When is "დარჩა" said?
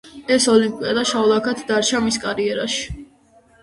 1.71-2.05